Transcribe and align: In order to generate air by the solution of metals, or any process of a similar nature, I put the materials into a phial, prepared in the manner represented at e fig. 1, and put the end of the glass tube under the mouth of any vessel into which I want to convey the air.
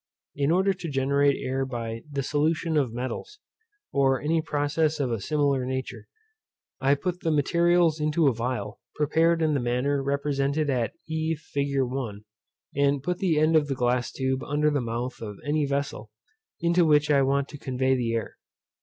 In 0.35 0.49
order 0.49 0.73
to 0.73 0.89
generate 0.89 1.37
air 1.39 1.63
by 1.63 2.01
the 2.11 2.23
solution 2.23 2.75
of 2.75 2.91
metals, 2.91 3.37
or 3.93 4.19
any 4.19 4.41
process 4.41 4.99
of 4.99 5.11
a 5.11 5.19
similar 5.21 5.63
nature, 5.63 6.07
I 6.79 6.95
put 6.95 7.19
the 7.21 7.29
materials 7.29 7.99
into 7.99 8.27
a 8.27 8.33
phial, 8.33 8.79
prepared 8.95 9.43
in 9.43 9.53
the 9.53 9.59
manner 9.59 10.01
represented 10.01 10.71
at 10.71 10.93
e 11.07 11.35
fig. 11.35 11.67
1, 11.79 12.25
and 12.75 13.03
put 13.03 13.19
the 13.19 13.37
end 13.37 13.55
of 13.55 13.67
the 13.67 13.75
glass 13.75 14.11
tube 14.11 14.41
under 14.43 14.71
the 14.71 14.81
mouth 14.81 15.21
of 15.21 15.37
any 15.45 15.67
vessel 15.67 16.09
into 16.59 16.83
which 16.83 17.11
I 17.11 17.21
want 17.21 17.47
to 17.49 17.59
convey 17.59 17.93
the 17.95 18.11
air. 18.15 18.37